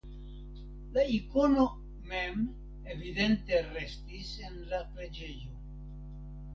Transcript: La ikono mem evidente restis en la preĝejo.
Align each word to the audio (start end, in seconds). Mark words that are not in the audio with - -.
La 0.95 1.03
ikono 1.17 1.65
mem 2.13 2.41
evidente 2.95 3.63
restis 3.71 4.35
en 4.51 4.61
la 4.75 4.85
preĝejo. 4.93 5.59